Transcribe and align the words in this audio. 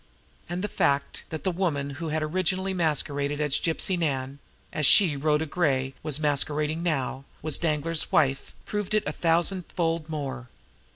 And 0.49 0.63
the 0.63 0.67
fact 0.67 1.25
that 1.29 1.43
the 1.43 1.51
woman 1.51 1.91
who 2.01 2.07
had 2.09 2.23
originally 2.23 2.73
masqueraded 2.73 3.39
as 3.39 3.59
Gypsy 3.59 3.99
Nan 3.99 4.39
as 4.73 4.87
she, 4.87 5.15
Rhoda 5.15 5.45
Gray, 5.45 5.93
was 6.01 6.19
masquerading 6.19 6.81
now 6.81 7.23
was 7.43 7.59
Danglar's 7.59 8.11
wife, 8.11 8.55
proved 8.65 8.95
it 8.95 9.03
a 9.05 9.11
thousandfold 9.11 10.09
more. 10.09 10.49